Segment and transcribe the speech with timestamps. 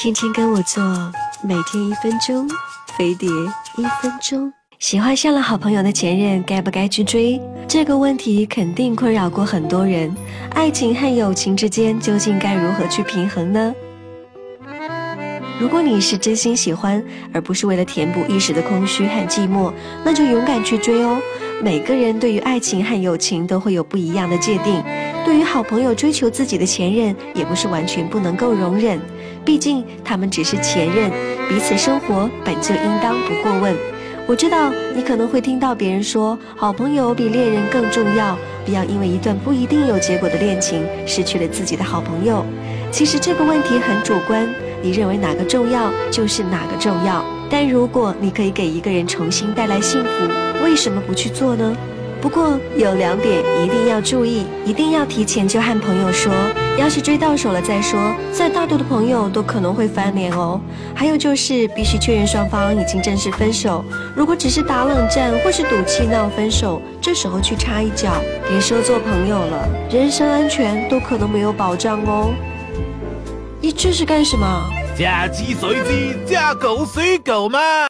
[0.00, 0.80] 天天跟我做，
[1.42, 2.48] 每天一分钟，
[2.96, 3.28] 飞碟
[3.76, 4.52] 一分钟。
[4.78, 7.40] 喜欢上了好朋友的前任，该不该去追？
[7.66, 10.14] 这个问题肯定困扰过很多人。
[10.50, 13.74] 爱情和友情之间究竟该如何去平衡呢？
[15.58, 17.02] 如果你是真心喜欢，
[17.34, 19.72] 而不是为了填补一时的空虚和寂寞，
[20.04, 21.20] 那就勇敢去追哦。
[21.60, 24.80] 每个人对于爱情和友情都会有不一样的界定。
[25.24, 28.98] 对于好朋友追求自己的前任，也不是完全不能够容忍，
[29.48, 31.10] 毕竟他们只是前任，
[31.48, 33.74] 彼此生活本就应当不过问。
[34.26, 42.44] 我知道你可能会听到别人说，好朋友比恋人更重要，不要因为一段不一定有结果的恋情，失去了自己的好朋友。
[42.92, 44.46] 其实这个问题很主观。
[44.82, 51.74] 你认为哪个重要就是哪个重要，但如果你可以给一个人重新带来幸福，为什么不去做呢？
[52.20, 56.30] 不过有两点一定要注意，一定要提前就和朋友说，
[56.78, 60.60] 要是追到手了再说，再大度的朋友都可能会翻脸哦。
[60.94, 68.12] 还有就是必须确认双方已经正式分手，如果只是打冷战或是赌气闹分手，这时候去插一脚，
[68.48, 72.32] 别说做朋友了，人身安全都可能没有保障哦。
[73.60, 74.46] 你这是干什么？
[74.96, 77.58] 嫁鸡随鸡，嫁狗随狗嘛。